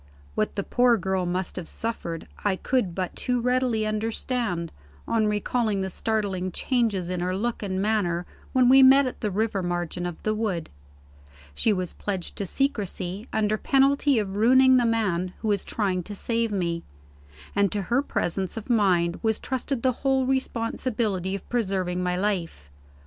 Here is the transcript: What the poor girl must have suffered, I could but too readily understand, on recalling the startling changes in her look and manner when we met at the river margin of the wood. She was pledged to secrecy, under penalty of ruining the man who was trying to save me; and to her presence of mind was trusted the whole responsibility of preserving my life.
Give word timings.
What 0.33 0.55
the 0.55 0.63
poor 0.63 0.97
girl 0.97 1.27
must 1.27 1.57
have 1.57 1.67
suffered, 1.69 2.27
I 2.43 2.55
could 2.55 2.95
but 2.95 3.15
too 3.15 3.39
readily 3.39 3.85
understand, 3.85 4.71
on 5.07 5.27
recalling 5.27 5.81
the 5.81 5.91
startling 5.91 6.51
changes 6.51 7.07
in 7.07 7.19
her 7.19 7.37
look 7.37 7.61
and 7.61 7.79
manner 7.79 8.25
when 8.51 8.67
we 8.67 8.81
met 8.81 9.05
at 9.05 9.21
the 9.21 9.29
river 9.29 9.61
margin 9.61 10.07
of 10.07 10.23
the 10.23 10.33
wood. 10.33 10.71
She 11.53 11.71
was 11.71 11.93
pledged 11.93 12.35
to 12.37 12.47
secrecy, 12.47 13.27
under 13.31 13.59
penalty 13.59 14.17
of 14.17 14.35
ruining 14.35 14.77
the 14.77 14.87
man 14.87 15.33
who 15.43 15.49
was 15.49 15.63
trying 15.63 16.01
to 16.01 16.15
save 16.15 16.51
me; 16.51 16.81
and 17.55 17.71
to 17.71 17.83
her 17.83 18.01
presence 18.01 18.57
of 18.57 18.71
mind 18.71 19.19
was 19.21 19.37
trusted 19.37 19.83
the 19.83 19.91
whole 20.01 20.25
responsibility 20.25 21.35
of 21.35 21.47
preserving 21.47 22.01
my 22.01 22.17
life. 22.17 22.71